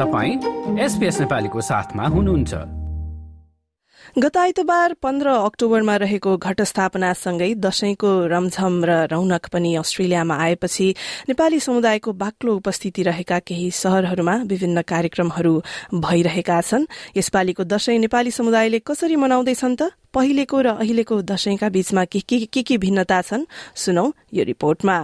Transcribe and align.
तपाईँ 0.00 0.80
एसपिएस 0.80 1.20
नेपालीको 1.20 1.60
साथमा 1.60 2.04
हुनुहुन्छ। 2.08 2.54
गत 4.18 4.36
आइतबार 4.36 4.92
पन्ध्र 4.96 5.28
अक्टोबरमा 5.28 5.96
रहेको 5.96 6.36
घटस्थापनासँगै 6.36 7.54
दशैंको 7.54 8.10
रमझम 8.26 8.74
र 8.84 8.90
रौनक 9.12 9.46
पनि 9.52 9.74
अस्ट्रेलियामा 9.76 10.34
आएपछि 10.34 10.86
नेपाली 11.28 11.60
समुदायको 11.60 12.12
बाक्लो 12.12 12.56
उपस्थिति 12.56 13.02
रहेका 13.02 13.38
केही 13.38 13.70
शहरहरूमा 13.70 14.34
विभिन्न 14.48 14.82
कार्यक्रमहरू 14.82 15.54
भइरहेका 15.94 16.60
छन्। 16.60 16.88
यसपालिको 17.16 17.64
दशैं 17.64 17.98
नेपाली 17.98 18.30
समुदायले 18.30 18.78
कसरी 18.80 19.16
मनाउँदैछन् 19.16 19.76
त? 19.76 19.92
पहिलेको 20.16 20.60
र 20.60 20.66
अहिलेको 20.80 21.22
दशैंका 21.22 21.68
बीचमा 21.68 22.04
के 22.04 22.20
के, 22.64 22.76
भिन्नता 22.78 23.22
छन्? 23.22 23.44
सुनौ 23.76 24.12
यो 24.32 24.44
रिपोर्टमा। 24.44 24.98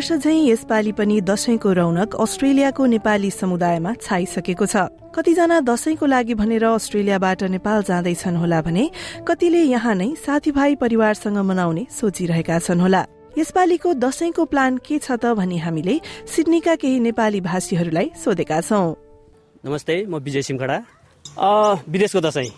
वर्ष 0.00 0.24
झै 0.24 0.32
यसपालि 0.48 0.92
पनि 0.96 1.20
दशैंको 1.20 1.70
रौनक 1.76 2.14
अस्ट्रेलियाको 2.16 2.84
नेपाली 2.86 3.30
समुदायमा 3.30 3.90
छाइसकेको 4.00 4.66
छ। 4.66 4.88
कतिजना 5.12 5.60
दशैंको 5.60 6.06
लागि 6.08 6.34
भनेर 6.40 6.64
अस्ट्रेलियाबाट 6.64 7.42
नेपाल 7.52 7.82
जाँदैछन् 7.84 8.36
होला 8.40 8.60
भने 8.64 8.84
कतिले 9.28 9.62
यहाँ 9.76 9.94
नै 10.00 10.08
साथीभाइ 10.16 10.80
परिवारसँग 10.80 11.38
मनाउने 11.44 11.84
सोचिरहेका 11.92 12.58
छन् 12.64 12.80
होला। 12.80 13.02
यसपालिको 13.36 13.88
दशैंको 14.00 14.44
प्लान 14.48 14.80
के 14.80 14.96
छ 14.96 15.20
त 15.20 15.36
भनी 15.36 15.58
हामीले 15.60 16.00
सिडनीका 16.32 16.74
केही 16.80 16.98
नेपाली 17.04 17.40
भाषीहरूलाई 17.44 18.10
सोधेका 18.16 18.60
छौं। 18.64 18.96
नमस्ते 19.68 19.94
म 20.08 20.16
विजय 20.16 20.42
सिमखडा 20.48 20.78
विदेशको 21.84 22.20
दशैं। 22.24 22.48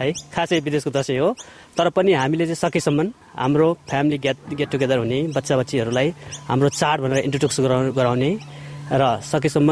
है 0.00 0.12
खासै 0.34 0.60
विदेशको 0.60 0.90
दशैं 0.90 1.18
हो। 1.18 1.28
तर 1.76 1.88
पनि 1.96 2.12
हामीले 2.12 2.44
चाहिँ 2.46 2.60
सकेसम्म 2.64 3.06
हाम्रो 3.36 3.66
फ्यामिली 3.90 4.18
गेट 4.24 4.36
गेट 4.58 4.68
टुगेदर 4.72 4.98
हुने 4.98 5.18
बच्चा 5.36 5.56
बच्चीहरूलाई 5.56 6.08
हाम्रो 6.48 6.68
चाड 6.80 7.00
भनेर 7.02 7.24
इन्ट्रोड्युस 7.26 7.60
गराउने 7.98 8.30
र 8.92 9.02
सकेसम्म 9.22 9.68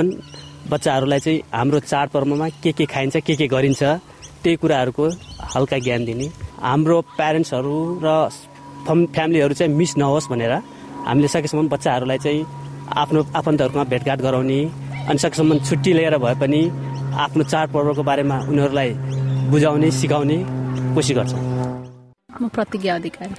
बच्चाहरूलाई 0.71 1.21
चाहिँ 1.21 1.43
हाम्रो 1.55 1.79
चाडपर्वमा 1.81 2.49
के 2.63 2.73
के 2.73 2.85
खाइन्छ 2.87 3.17
के 3.27 3.35
के 3.37 3.47
गरिन्छ 3.55 3.83
त्यही 4.43 4.57
कुराहरूको 4.63 5.05
हल्का 5.55 5.79
ज्ञान 5.79 6.05
दिने। 6.05 6.27
हाम्रो 6.61 7.01
प्यारेन्ट्सहरू 7.19 7.77
र 8.05 8.09
फ्यामिलीहरू 8.87 9.55
चाहिँ 9.55 9.73
मिस 9.75 9.97
नहोस् 9.99 10.31
भनेर 10.31 10.53
हामीले 11.07 11.29
सकेसम्म 11.29 11.69
बच्चाहरूलाई 11.69 12.19
चाहिँ 12.19 12.47
आफ्नो 13.03 13.21
आफन्तहरूमा 13.39 13.85
भेटघाट 13.93 14.21
गराउने 14.27 14.59
अनि 15.11 15.19
सकेसम्म 15.19 15.59
छुट्टी 15.69 15.93
लिएर 15.93 16.17
भए 16.25 16.35
पनि 16.43 16.61
आफ्नो 17.25 17.43
चाडपर्वको 17.45 18.03
बारेमा 18.03 18.37
उनीहरूलाई 18.51 18.91
बुझाउने 19.51 19.91
सिकाउने 19.91 20.45
कोसिस 20.95 21.17
गर्छौँ। 21.17 21.62
म 22.43 22.49
प्रतिज्ञा 22.51 22.95
अधिकारी? 22.95 23.35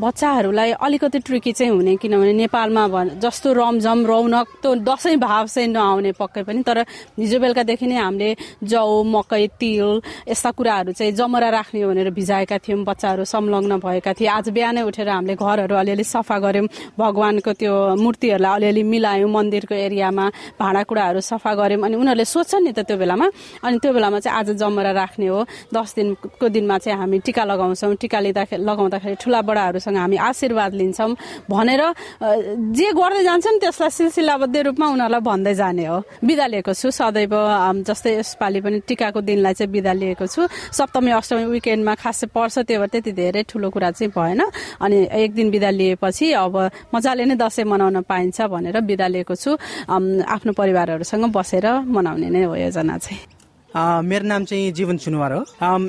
बच्चाहरूलाई 0.00 0.70
अलिकति 0.72 1.18
ट्रिकी 1.20 1.52
चाहिँ 1.52 1.72
हुने 1.72 1.96
किनभने 2.00 2.32
नेपालमा 2.32 3.04
जस्तो 3.20 3.52
रमझम 3.52 4.06
रौनक 4.06 4.46
त्यो 4.62 4.74
दसैँ 4.80 5.16
भाव 5.20 5.46
चाहिँ 5.46 5.68
नआउने 5.68 6.12
पक्कै 6.16 6.42
पनि 6.48 6.62
तर 6.64 6.78
हिजो 7.20 7.38
बेलुकादेखि 7.38 7.86
नै 7.86 7.96
हामीले 7.96 8.30
जौ 8.64 9.02
मकै 9.04 9.46
तिल 9.60 10.00
यस्ता 10.28 10.50
कुराहरू 10.56 10.92
चाहिँ 10.96 11.12
जमरा 11.12 11.48
राख्ने 11.50 11.84
भनेर 11.86 12.10
भिजाएका 12.10 12.58
थियौँ 12.64 12.84
बच्चाहरू 12.84 13.24
संलग्न 13.24 13.78
भएका 13.84 14.12
थिए। 14.16 14.28
आज 14.28 14.48
बिहानै 14.56 14.82
उठेर 14.88 15.08
हामीले 15.08 15.34
घरहरू 15.36 15.74
अलिअलि 15.76 16.04
सफा 16.04 16.38
गऱ्यौँ 16.38 16.66
भगवान्को 16.98 17.52
त्यो 17.52 17.74
मूर्तिहरूलाई 18.00 18.54
अलिअलि 18.56 18.82
मिलायौँ 18.82 19.30
मन्दिरको 19.30 19.74
एरियामा 19.74 20.24
भाँडाकुँडाहरू 20.60 21.20
सफा 21.20 21.52
गऱ्यौँ 21.54 21.82
अनि 21.84 21.96
उनीहरूले 21.96 22.24
सोध्छन् 22.24 22.64
नि 22.64 22.72
त 22.72 22.80
त्यो 22.88 22.96
बेलामा। 22.96 23.26
अनि 23.64 23.76
त्यो 23.82 23.92
बेलामा 23.92 24.18
चाहिँ 24.24 24.38
आज 24.38 24.48
जमरा 24.56 24.92
राख्ने 24.92 25.26
हो। 25.26 25.44
दस 25.74 25.94
दिनको 25.96 26.46
दिनमा 26.48 26.76
चाहिँ 26.78 26.98
हामी 26.98 27.18
टिका 27.26 27.44
लगाउँछौँ 27.44 27.94
टिका 28.06 28.20
लिँदाखेरि 28.22 28.62
लगाउँदाखेरि 28.62 29.16
ठुला 29.18 29.40
बडाहरूसँग 29.42 29.96
हामी 29.98 30.16
आशीर्वाद 30.30 30.72
लिन्छौँ 30.78 31.10
भनेर 31.50 31.82
जे 32.70 32.88
गर्दै 32.94 33.22
जान्छन् 33.26 33.58
त्यसलाई 33.58 33.90
सिलसिलाबद्ध 33.90 34.56
रूपमा 34.70 34.86
उनीहरूलाई 34.94 35.22
भन्दै 35.26 35.54
जाने 35.58 35.84
हो। 35.90 35.98
बिदा 36.22 36.46
लिएको 36.46 36.72
छु। 36.72 36.90
सदैव 36.94 37.34
जस्तै 37.82 38.10
यसपालि 38.22 38.60
पनि 38.62 38.78
टिकाको 38.86 39.20
दिनलाई 39.26 39.54
चाहिँ 39.58 39.70
बिदा 39.72 39.92
लिएको 39.92 40.26
छु। 40.26 40.46
सप्तमी 40.70 41.10
अष्टमी 41.18 41.44
विकेन्डमा 41.50 41.94
खासै 41.98 42.26
पर्छ 42.30 42.58
त्यो 42.62 42.78
भएर 42.78 42.88
त्यति 42.94 43.12
धेरै 43.12 43.42
ठुलो 43.50 43.70
कुरा 43.74 43.90
चाहिँ 43.90 44.12
भएन। 44.14 44.42
अनि 44.78 44.98
एक 45.10 45.34
दिन 45.34 45.50
बिदा 45.50 45.70
लिएपछि 45.70 46.26
अब 46.38 46.54
मजाले 46.94 47.24
नै 47.26 47.34
दसैँ 47.34 47.66
मनाउन 47.66 48.06
पाइन्छ 48.06 48.46
भनेर 48.46 48.80
बिदा 48.86 49.06
लिएको 49.10 49.34
छु। 49.34 49.50
आफ्नो 49.90 50.52
परिवारहरूसँग 50.54 51.24
बसेर 51.34 51.66
मनाउने 51.82 52.28
नै 52.30 52.42
हो 52.44 52.54
योजना 52.54 52.98
चाहिँ। 52.98 53.35
मेरो 53.76 54.24
नाम 54.24 54.44
चाहिँ 54.48 54.72
जीवन 54.72 54.96
सुनुवार 54.96 55.32
हो। 55.32 55.42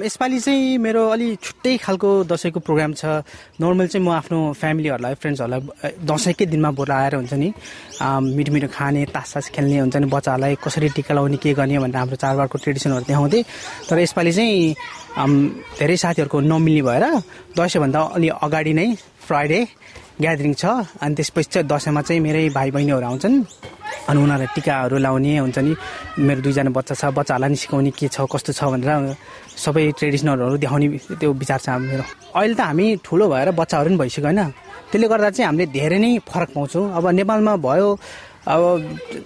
यसपालि 0.04 0.40
चाहिँ 0.40 0.78
मेरो 0.78 1.02
अलि 1.08 1.28
छुट्टै 1.40 1.76
खालको 1.80 2.10
दसैँको 2.28 2.60
प्रोग्राम 2.60 2.94
छ। 3.00 3.24
नर्मल 3.64 3.88
चाहिँ 3.88 4.04
म 4.04 4.12
आफ्नो 4.12 4.40
फ्यामिलीहरूलाई 4.60 5.14
फ्रेन्ड्सहरूलाई 5.16 5.96
दसैँकै 6.04 6.46
दिनमा 6.52 6.72
बोलाएर 6.76 7.16
हुन्छ 7.16 7.34
नि 7.34 7.50
मिठो 8.36 8.52
मिठो 8.54 8.68
खाने 8.68 9.06
तास 9.08 9.34
तास 9.34 9.46
खेल्ने 9.56 9.80
हुन्छ 9.88 9.96
नि 10.04 10.08
बच्चाहरूलाई 10.12 10.56
कसरी 10.60 10.90
टिका 11.00 11.16
लगाउने 11.16 11.38
के 11.40 11.54
गर्ने 11.56 11.80
भनेर 11.80 11.96
हाम्रो 11.96 12.16
चाडबाडको 12.20 12.58
ट्रेडिसनहरू 12.60 13.08
देखाउँदै 13.08 13.42
तर 13.88 14.00
यसपालि 14.04 14.32
चाहिँ 14.36 14.76
धेरै 15.80 15.98
साथीहरूको 16.04 16.38
नमिल्ने 16.44 16.82
भएर 16.84 17.06
दसैँभन्दा 17.56 18.00
अलि 18.20 18.28
अगाडि 18.36 18.74
नै 18.76 18.88
फ्राइडे 19.28 19.60
ग्यादरिङ 20.22 20.54
छ 20.56 20.66
अनि 21.04 21.16
त्यसपछि 21.16 21.50
चाहिँ 21.54 21.68
दसैँमा 21.68 22.02
चाहिँ 22.08 22.22
मेरै 22.24 22.50
भाइ 22.58 22.72
बहिनीहरू 22.72 23.06
आउँछन्। 23.06 23.36
अनि 24.08 24.18
उनीहरूलाई 24.24 24.48
टिकाहरू 24.56 24.98
लाउने 24.98 25.32
हुन्छ 25.38 25.58
नि। 25.60 25.74
मेरो 26.26 26.42
दुईजना 26.42 26.72
बच्चा 26.72 26.96
छ 26.96 27.04
बच्चाहरूलाई 27.12 27.50
नि 27.52 27.58
सिकाउने 27.62 27.92
के 27.92 28.08
छ 28.08 28.24
कस्तो 28.32 28.52
छ 28.56 28.62
भनेर 28.72 29.16
सबै 29.64 29.84
ट्रेडिसनलहरू 30.00 30.58
देखाउने 30.64 30.88
त्यो 31.20 31.32
विचार 31.34 31.60
छ 31.60 31.68
मेरो। 31.76 32.04
अहिले 32.34 32.56
त 32.56 32.62
हामी 32.66 32.86
ठुलो 33.06 33.26
भएर 33.28 33.52
बच्चाहरू 33.52 33.90
पनि 33.90 33.98
भइसक्यो 34.02 34.26
होइन। 34.26 34.42
त्यसले 34.90 35.08
गर्दा 35.12 35.30
चाहिँ 35.36 35.48
हामीले 35.48 35.66
धेरै 35.76 36.00
नै 36.00 36.12
फरक 36.24 36.50
पाउँछौँ। 36.56 36.86
अब 36.98 37.06
नेपालमा 37.20 37.54
भयो 37.68 37.90
अब 38.48 38.64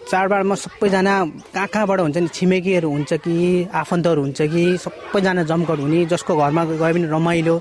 चाडबाडमा 0.10 0.56
सबैजना 0.66 1.14
कहाँ 1.54 1.68
कहाँबाट 1.74 2.00
हुन्छ 2.02 2.18
नि 2.18 2.30
छिमेकीहरू 2.34 2.90
हुन्छ 2.90 3.12
कि 3.22 3.36
आफन्तहरू 3.70 4.22
हुन्छ 4.26 4.40
कि 4.50 4.64
सबैजना 4.82 5.44
जमघट 5.46 5.80
हुने 5.86 6.00
जसको 6.10 6.32
घरमा 6.36 6.62
गयो 6.66 6.94
भने 6.94 7.08
रमाइलो। 7.08 7.56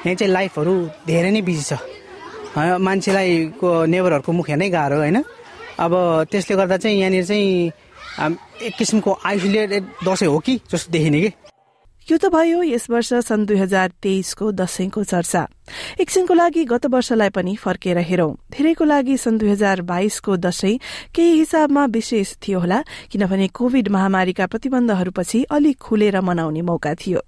यहाँ 0.00 0.14
चाहिँ 0.16 0.32
लाइफहरू 0.32 0.74
धेरै 1.06 1.30
नै 1.30 1.40
बिजी 1.44 1.64
छ। 1.70 1.72
मान्छेलाई 2.56 3.30
को 3.60 3.68
नेबरहरूको 3.86 4.32
मुख 4.32 4.48
हेर्नै 4.48 4.68
गाह्रो 4.70 4.96
होइन? 4.96 5.18
अब 5.78 5.92
त्यसले 6.30 6.56
गर्दा 6.56 6.76
चाहिँ 6.76 6.96
यहाँनिर 6.98 7.24
चाहिँ 7.24 7.48
एक 8.66 8.74
किसिमको 8.78 9.10
आइसोलेटेड 9.24 9.84
दसैँ 10.04 10.28
हो 10.28 10.38
कि 10.40 10.54
जस्तो 10.72 10.92
देखिने 10.92 11.20
कि? 11.20 11.30
यो 12.08 12.16
त 12.16 12.32
भयो 12.32 12.62
यस 12.64 12.88
वर्ष 12.90 13.12
सन् 13.22 13.44
दुई 13.46 13.56
हजार 13.56 13.90
तेइसको 14.02 14.50
दशैंको 14.52 15.02
चर्चा। 15.04 15.42
एकछिनको 16.00 16.34
लागि 16.34 16.64
गत 16.64 16.86
वर्षलाई 16.86 17.28
पनि 17.30 17.54
फर्केर 17.54 17.98
हेरौं। 17.98 18.32
धेरैको 18.50 18.84
लागि 18.84 19.16
सन् 19.16 19.38
दुई 19.38 19.48
हजार 19.50 19.82
बाइसको 19.84 20.36
दशैं 20.36 20.78
केही 21.14 21.32
हिसाबमा 21.38 21.84
विशेष 21.86 22.34
थियो 22.42 22.58
होला 22.60 22.80
किनभने 23.12 23.48
कोविड 23.52 23.88
महामारीका 23.88 24.46
प्रतिबन्धहरूपछि 24.46 25.42
अलिक 25.50 25.76
खुलेर 25.78 26.20
मनाउने 26.20 26.62
मौका 26.62 26.94
थियो। 26.94 27.20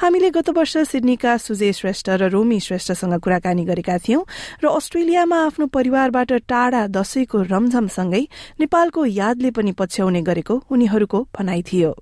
हामीले 0.00 0.30
गत 0.30 0.48
वर्ष 0.56 0.76
सिडनीका 0.90 1.36
सुजय 1.36 1.72
श्रेष्ठ 1.72 2.08
र 2.16 2.30
रोमी 2.30 2.60
श्रेष्ठसँग 2.60 3.18
कुराकानी 3.18 3.64
गरेका 3.64 3.98
थियौं 3.98 4.22
र 4.62 4.70
अस्ट्रेलियामा 4.70 5.38
आफ्नो 5.46 5.66
परिवारबाट 5.66 6.32
टाढा 6.48 6.86
दशैंको 6.94 7.42
रमझमसँगै 7.42 8.22
नेपालको 8.60 9.04
यादले 9.18 9.50
पनि 9.50 9.72
पछ्याउने 9.76 10.22
गरेको 10.22 10.62
उनीहरूको 10.70 11.26
भनाइ 11.36 11.62
थियो। 11.62 11.92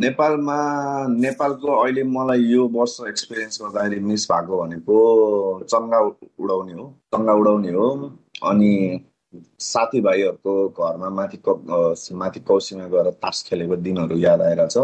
नेपालमा 0.00 0.56
नेपालको 1.08 1.68
अहिले 1.82 2.02
मलाई 2.02 2.40
यो 2.42 2.66
वर्ष 2.74 2.96
एक्सपिरियन्स 3.08 3.60
गर्दाखेरि 3.62 4.00
मिस 4.00 4.26
भएको 4.30 4.62
भनेको 4.62 4.96
चङ्गा 5.72 5.98
उडाउने 6.42 6.72
हो 6.72 6.86
चङ्गा 7.14 7.32
उडाउने 7.40 7.72
हो। 7.72 7.88
अनि 8.50 8.72
साथीभाइहरूको 9.60 10.54
घरमा 10.68 11.08
माथि 11.18 11.38
माथि 12.22 12.40
कौसीमा 12.40 12.86
गएर 12.94 13.10
तास 13.22 13.42
खेलेको 13.48 13.76
दिनहरू 13.84 14.18
याद 14.18 14.42
आइरहेछ। 14.42 14.76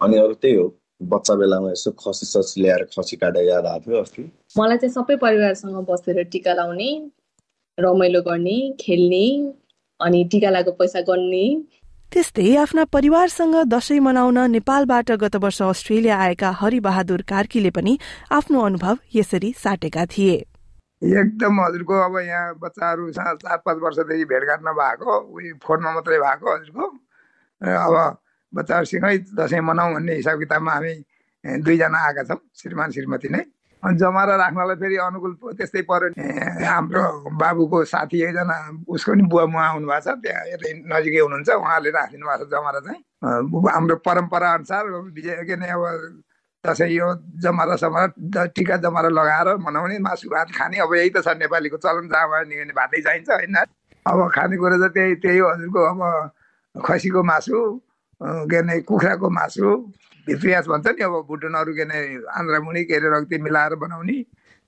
अनि 0.00 0.16
अरू 0.18 0.34
त्यही 0.42 0.56
हो 0.56 0.66
बच्चा 1.12 1.34
बेलामा 1.34 1.70
यसो 1.70 1.90
खसी 2.02 2.26
ससी 2.26 2.60
ल्याएर 2.62 2.84
खसी 2.96 3.16
काटेर 3.16 3.48
याद 3.48 3.66
आएको 3.66 3.90
थियो 3.90 4.02
अस्ति। 4.02 4.22
मलाई 4.58 4.76
चाहिँ 4.78 4.92
सबै 4.92 5.16
परिवारसँग 5.16 5.76
बसेर 5.90 6.22
टिका 6.32 6.52
लाउने 6.54 6.90
रमाइलो 7.78 8.20
गर्ने 8.22 8.58
खेल्ने 8.80 9.26
अनि 10.00 10.24
टिका 10.32 10.50
लगाएको 10.50 10.72
पैसा 10.78 11.00
गर्ने 11.08 11.44
त्यस्तै 12.12 12.56
आफ्ना 12.58 12.84
परिवारसँग 12.90 13.54
दशैं 13.70 14.00
मनाउन 14.02 14.38
नेपालबाट 14.50 15.10
गत 15.22 15.36
वर्ष 15.42 15.60
अस्ट्रेलिया 15.62 16.16
आएका 16.18 16.50
हरिबहादुर 16.60 17.22
कार्कीले 17.22 17.70
पनि 17.70 17.92
आफ्नो 18.34 18.60
अनुभव 18.60 18.96
यसरी 19.14 19.50
साटेका 19.56 20.06
थिए। 20.10 20.34
एकदम 21.02 21.60
हजुरको 21.60 21.94
अब 22.06 22.16
यहाँ 22.20 22.54
बच्चाहरू 22.58 23.10
चार 23.14 23.56
पाँच 23.62 23.78
वर्षदेखि 23.82 24.24
भेटघाट 24.26 24.60
नभएको 24.66 25.18
उयो 25.36 25.54
फोनमा 25.62 25.90
मात्रै 25.94 26.18
भएको 26.18 26.46
हजुरको। 26.54 26.86
अब 27.62 27.94
बच्चाहरूसँगै 28.52 29.16
दसैँ 29.38 29.60
मनाउँ 29.70 29.94
भन्ने 29.94 30.14
हिसाब 30.14 30.38
किताबमा 30.38 30.72
हामी 30.74 30.94
दुईजना 31.62 31.98
आएका 32.06 32.22
छौँ 32.26 32.40
श्रीमान 32.58 32.90
श्रीमती 32.90 33.28
नै। 33.30 33.44
अनि 33.80 33.96
जमारा 33.96 34.34
राख्नलाई 34.36 34.76
फेरि 34.76 34.96
अनुकूल 35.08 35.32
त्यस्तै 35.56 35.82
पर्यो 35.90 36.08
हाम्रो 36.68 37.02
बाबुको 37.40 37.84
साथी 37.92 38.18
एकजना 38.28 38.56
उसको 38.84 39.14
नि 39.16 39.22
बुवा 39.32 39.44
मुवा 39.52 39.64
आउनु 39.66 39.86
भएको 39.88 40.00
छ 40.04 40.20
त्यहाँ 40.20 40.44
यतै 40.52 40.70
नजिकै 40.92 41.20
हुनुहुन्छ 41.24 41.48
उहाँले 41.48 41.90
राखिदिनु 41.96 42.26
भएको 42.28 42.44
छ 42.44 42.50
जमारा 42.52 42.80
चाहिँ। 42.86 43.00
हाम्रो 43.72 43.96
परम्परा 44.04 44.48
अनुसार 44.54 44.84
विजय 45.16 45.44
के 45.48 45.56
नै 45.56 45.68
अब 45.72 45.84
दसैँ 46.64 46.88
यो 46.92 47.08
जमारा 47.40 47.76
समारा 47.80 48.06
टिका 48.52 48.76
जमारा 48.84 49.08
लगाएर 49.08 49.48
मनाउने 49.64 49.98
मासु 50.04 50.28
भात 50.28 50.48
खाने। 50.52 50.76
अब 50.84 50.92
यही 50.94 51.10
त 51.16 51.24
छ 51.24 51.40
नेपालीको 51.40 51.76
चलन 51.80 52.08
जहाँ 52.12 52.28
भयो 52.28 52.44
निस्कने 52.52 52.72
भातै 52.76 53.00
चाहिन्छ 53.00 53.30
होइन? 53.32 53.56
अब 54.06 54.18
खानेकुरा 54.36 54.76
त 54.76 54.92
त्यही 54.92 55.14
त्यही 55.24 55.40
हजुरको 55.40 55.80
अब 55.88 56.00
खसीको 56.84 57.20
मासु 57.22 57.56
के 58.20 58.56
अरे 58.56 58.80
कुखुराको 58.88 59.30
मासु 59.30 59.76
भित्रियास 60.26 60.66
भन्छ 60.68 60.86
नि 60.86 61.02
अब 61.04 61.24
भुटुनहरू 61.28 61.72
के 61.74 61.82
अरे 61.82 62.00
आन्द्रामुनि 62.38 62.84
के 62.84 62.94
अरे 62.96 63.08
रक्ती 63.16 63.38
मिलाएर 63.42 63.74
बनाउने 63.80 64.18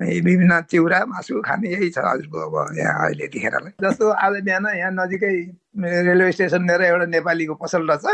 विभिन्न 0.00 0.60
चिउरा 0.70 1.04
मासु 1.06 1.40
खाने 1.46 1.68
यही 1.70 1.90
छ 1.90 1.98
हजुरको 1.98 2.38
अब 2.48 2.76
यहाँ 2.78 3.06
अहिले 3.06 3.24
यतिखेरलाई 3.24 3.72
जस्तो 3.82 4.08
आज 4.08 4.40
बिहान 4.42 4.66
यहाँ 4.76 4.90
नजिकै 4.92 5.34
रेलवे 6.08 6.32
स्टेसन 6.32 6.66
लिएर 6.68 6.82
एउटा 6.82 7.06
नेपालीको 7.12 7.54
पसल 7.62 7.86
रहेछ 7.90 8.06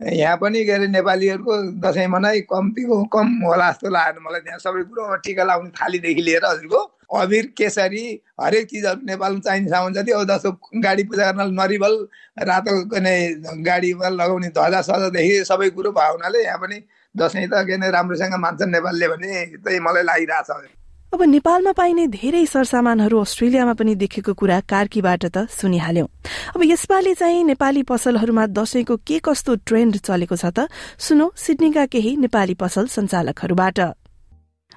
यहाँ 0.00 0.36
पनि 0.36 0.64
के 0.64 0.72
अरे 0.72 0.86
नेपालीहरूको 0.88 1.54
दसैँ 1.84 2.06
मनाइ 2.06 2.40
कम्तीको 2.52 3.04
कम 3.12 3.28
होला 3.44 3.70
जस्तो 3.70 3.88
लाग्यो। 3.88 4.20
मलाई 4.28 4.40
त्यहाँ 4.40 4.58
सबै 4.58 4.82
कुरो 4.88 5.16
टिका 5.24 5.44
लाउने 5.44 5.70
थालीदेखि 5.76 6.22
लिएर 6.22 6.44
हजुरको 6.44 6.80
अबिर 7.10 7.46
केसरी 7.58 8.04
हरेक 8.40 8.66
चिजहरू 8.66 9.00
नेपालमा 9.06 9.40
चाहिने 9.40 9.68
सामान 9.70 9.92
जति 9.94 10.12
जस्तो 10.28 10.50
गाडी 10.82 11.02
पूजा 11.04 11.30
गर्न 11.32 11.54
नरिवल 11.60 11.94
रातो 12.44 12.72
गाडीमा 13.62 14.08
लगाउने 14.08 14.48
ध्वजा 14.48 14.80
सजादेखि 14.82 15.44
सबै 15.44 15.70
कुरो 15.70 15.90
भयो 15.92 16.12
हुनाले 16.12 16.44
यहाँ 16.44 16.58
पनि 16.58 16.80
दसैँ 17.14 17.46
त 17.46 17.62
के 17.66 17.90
राम्रोसँग 17.90 18.34
मान्छन् 18.38 18.70
नेपालले 18.70 19.08
भने 19.08 19.44
त्यही 19.64 19.78
मलाई 19.80 20.02
लागिरहेछ। 20.02 20.50
अब 21.12 21.22
नेपालमा 21.22 21.72
पाइने 21.72 22.06
धेरै 22.12 22.44
सरसामानहरू 22.46 23.20
अस्ट्रेलियामा 23.20 23.74
पनि 23.78 23.94
देखेको 23.94 24.32
कुरा 24.34 24.58
कार्कीबाट 24.68 25.24
त 25.26 25.46
सुनिहाल्यौं। 25.48 26.08
अब 26.56 26.60
यसपालि 26.64 27.14
चाहिँ 27.14 27.44
नेपाली 27.44 27.82
पसलहरूमा 27.88 28.46
दशैंको 28.52 28.96
के 29.06 29.18
कस्तो 29.24 29.54
ट्रेन्ड 29.64 29.96
चलेको 30.02 30.36
छ 30.36 30.50
त 30.52 30.68
सुनौ 30.98 31.30
सिडनीका 31.36 31.86
केही 31.94 32.16
नेपाली 32.20 32.54
पसल 32.58 32.86
संचालकहरूबाट 32.92 33.78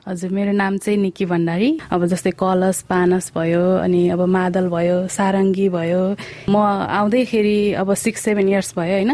हजुर 0.08 0.32
मेरो 0.32 0.52
नाम 0.52 0.78
चाहिँ 0.78 0.98
निकी 1.00 1.26
भण्डारी। 1.26 1.70
अब 1.92 2.06
जस्तै 2.08 2.32
कलश 2.32 2.82
पानस 2.90 3.32
भयो 3.36 3.64
अनि 3.84 4.10
अब 4.10 4.22
मादल 4.26 4.70
भयो 4.70 5.08
सारङ्गी 5.08 5.68
भयो। 5.70 6.04
म 6.50 6.56
आउँदैखेरि 6.56 7.74
अब 7.74 7.94
सिक्स 7.94 8.22
सेभेन 8.24 8.50
इयर्स 8.50 8.74
भयो 8.80 8.94
होइन? 8.96 9.12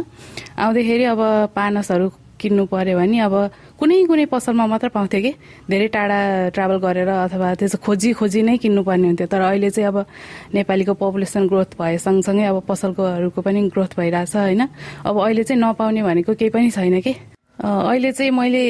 आउँदैखेरि 0.55 1.03
अब 1.03 1.19
पानसहरू 1.55 2.09
किन्नु 2.39 2.65
पर्यो 2.69 2.97
भने 2.97 3.19
अब 3.19 3.35
कुनै 3.79 4.03
कुनै 4.05 4.25
पसलमा 4.29 4.65
मात्र 4.67 4.89
पाउँथ्यो 4.93 5.21
कि? 5.21 5.31
धेरै 5.67 5.87
टाढा 5.89 6.19
ट्राभल 6.55 6.77
गरेर 6.79 7.09
अथवा 7.09 7.53
त्यसो 7.59 7.77
खोजी 7.81 8.13
खोजी 8.13 8.41
नै 8.45 8.57
किन्नुपर्ने 8.61 9.07
हुन्थ्यो। 9.07 9.27
तर 9.27 9.41
अहिले 9.41 9.69
चाहिँ 9.73 9.87
अब 9.89 10.05
नेपालीको 10.53 10.93
पपुलेसन 10.93 11.47
ग्रोथ 11.49 11.75
भए 11.75 11.97
सँगसँगै 11.97 12.45
अब 12.45 12.61
पसलकोहरूको 12.69 13.41
पनि 13.41 13.67
ग्रोथ 13.73 13.97
भइरहेछ 13.97 14.35
होइन? 14.35 14.61
अब 15.01 15.15
अहिले 15.17 15.43
चाहिँ 15.43 15.59
नपाउने 15.61 16.03
भनेको 16.03 16.33
केही 16.39 16.49
पनि 16.53 16.69
छैन 16.71 17.01
कि? 17.01 17.34
अहिले 17.59 18.11
चाहिँ 18.11 18.31
मैले 18.31 18.63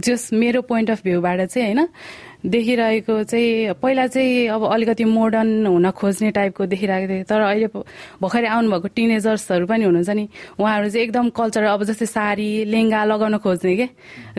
जस 0.00 0.30
मेरो 0.32 0.62
पोइन्ट 0.62 0.90
अफ 0.90 1.02
भ्यूबाट 1.04 1.40
चाहिँ 1.40 1.74
होइन 1.74 1.88
देखिरहेको 2.44 3.22
चाहिँ 3.24 3.72
पहिला 3.80 4.06
चाहिँ 4.06 4.48
अब 4.52 4.62
अलिकति 4.68 5.04
मोडर्न 5.04 5.66
हुन 5.66 5.90
खोज्ने 5.90 6.30
टाइपको 6.30 6.66
देखिरहेको 6.66 7.08
थिएँ। 7.08 7.24
तर 7.24 7.40
अहिले 7.40 7.66
भर्खरै 8.20 8.48
आउनुभएको 8.48 8.88
टिनेजर्सहरू 8.92 9.66
पनि 9.66 9.84
हुनुहुन्छ 9.84 10.10
नि 10.10 10.28
उहाँहरू 10.60 10.88
चाहिँ 10.90 11.04
एकदम 11.04 11.28
कल्चर 11.32 11.64
अब 11.64 11.82
जस्तै 11.88 12.06
साडी 12.06 12.48
लेङ्गा 12.68 13.04
लगाउन 13.04 13.36
खोज्ने 13.40 13.74
के? 13.76 13.86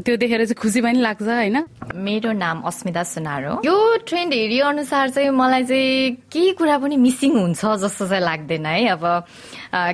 त्यो 0.05 0.15
देखेर 0.21 0.45
चाहिँ 0.45 0.59
खुसी 0.61 0.81
पनि 0.85 1.01
लाग्छ 1.01 1.21
होइन? 1.25 1.57
मेरो 1.97 2.31
नाम 2.31 2.61
अस्मिता 2.69 3.03
सुनार। 3.03 3.45
हो 3.45 3.61
यो 3.65 3.75
ट्रेन्ड 4.05 4.33
हेरी 4.33 4.59
अनुसार 4.69 5.09
चाहिँ 5.09 5.29
मलाई 5.33 5.63
चाहिँ 5.65 6.29
केही 6.29 6.51
कुरा 6.61 6.77
पनि 6.77 6.95
मिसिङ 7.01 7.31
हुन्छ 7.41 7.65
जस्तो 7.81 8.05
चाहिँ 8.05 8.23
लाग्दैन 8.23 8.65
है? 8.65 8.87
अब 8.95 9.03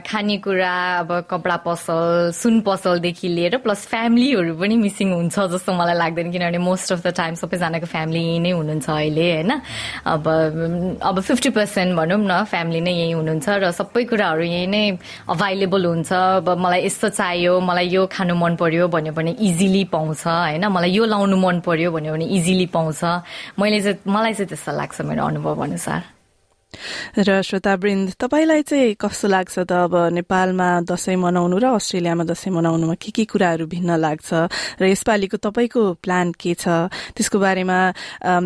खानेकुरा 0.06 0.76
अब 1.00 1.10
कपडा 1.32 1.56
पसल 1.66 2.32
सुन 2.36 2.60
पसलदेखि 2.62 3.28
लिएर 3.28 3.58
प्लस 3.64 3.88
फ्यामिलीहरू 3.88 4.54
पनि 4.60 4.76
मिसिङ 4.78 5.08
हुन्छ 5.16 5.40
जस्तो 5.56 5.72
मलाई 5.74 5.96
लाग्दैन 5.98 6.32
किनभने 6.32 6.60
मोस्ट 6.60 6.92
अफ 6.92 7.00
द 7.08 7.16
टाइम 7.18 7.34
सबैजनाको 7.42 7.86
फ्यामिली 7.86 8.00
नै 8.06 8.52
हुनुहुन्छ 8.52 8.90
अहिले 8.90 9.26
होइन? 9.34 9.52
अब 10.06 10.24
अब 11.02 11.20
फिफ्टी 11.22 11.50
पर्सेन्ट 11.50 11.96
भनौँ 11.98 12.18
न 12.18 12.44
फ्यामिली 12.46 12.82
नै 12.82 12.92
यहीँ 12.92 13.14
हुनुहुन्छ 13.14 13.50
र 13.50 13.72
सबै 13.72 14.04
कुराहरू 14.10 14.44
यहीँ 14.44 14.68
नै 14.68 14.98
अभाइलेबल 15.30 15.86
हुन्छ। 15.86 16.12
अब 16.14 16.48
मलाई 16.58 16.86
यस्तो 16.86 17.10
चाहियो 17.10 17.60
मलाई 17.60 17.88
यो 17.90 18.08
खानु 18.08 18.36
मन 18.36 18.56
पर्यो 18.56 18.88
भन्यो 18.88 19.14
भने 19.14 19.32
इजिली 19.40 19.84
पाउँछ 19.94 20.24
होइन? 20.28 20.66
मलाई 20.68 20.92
यो 20.92 21.06
लाउनु 21.06 21.38
मन 21.38 21.60
पर्यो 21.66 21.92
भन्यो 21.92 22.14
भने 22.14 22.26
इजिली 22.26 22.66
पाउँछ। 22.74 23.04
मैले 23.60 23.82
चाहिँ 23.82 23.98
मलाई 24.08 24.34
चाहिँ 24.34 24.50
त्यस्तो 24.50 24.72
लाग्छ 24.78 25.02
मेरो 25.02 25.26
अनुभव 25.26 25.64
अनुसार। 25.64 26.21
र 27.18 27.42
श्रोतावृन्द 27.42 28.14
तपाईँलाई 28.20 28.62
चाहिँ 28.62 28.96
कस्तो 28.96 29.28
लाग्छ 29.28 29.60
त 29.68 29.72
अब 29.72 29.94
नेपालमा 30.18 30.70
दशैं 30.88 31.16
मनाउनु 31.16 31.58
र 31.58 31.66
अस्ट्रेलियामा 31.76 32.24
दशैं 32.24 32.52
मनाउनुमा 32.52 32.96
के 32.96 33.12
के 33.12 33.26
कुराहरू 33.26 33.66
भिन्न 33.68 34.00
लाग्छ? 34.00 34.30
र 34.80 34.84
यसपालिको 34.88 35.38
तपाईँको 35.38 35.82
प्लान 36.04 36.32
के 36.40 36.54
छ? 36.54 36.92
त्यसको 37.16 37.38
बारेमा 37.40 37.80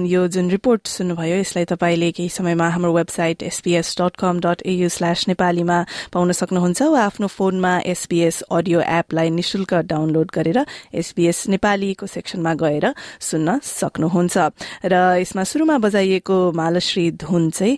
यो 0.09 0.21
जुन 0.27 0.49
रिपोर्ट 0.49 0.87
सुन्नुभयो 0.87 1.35
यसलाई 1.43 1.65
तपाईँले 1.69 2.11
केही 2.11 2.29
समयमा 2.29 2.67
हाम्रो 2.69 2.91
website 2.93 3.43
SPS 3.43 3.95
dot 4.01 4.13
com 4.17 4.39
dot 4.41 4.61
AU 4.65 4.89
slash 4.89 5.27
नेपालीमा 5.29 5.77
पाउन 6.13 6.31
सक्नुहुन्छ 6.31 6.81
वा 6.81 7.01
आफ्नो 7.05 7.27
फोनमा 7.27 7.73
एसपीएस 7.85 8.41
अडियो 8.51 8.81
एपलाई 8.81 9.29
निशुल्क 9.29 9.73
डाउनलोड 9.85 10.31
गरेर 10.33 10.59
एसपीएस 10.93 11.47
नेपालीको 11.53 12.05
सेक्सनमा 12.07 12.53
गएर 12.57 12.85
सुन्न 13.21 13.59
सक्नुहुन्छ। 13.63 14.37
र 14.85 14.93
यसमा 15.21 15.43
शुरूमा 15.43 15.77
बजाइएको 15.77 16.37
मालश्री 16.55 17.05
धुन 17.21 17.49
चाहिँ 17.49 17.77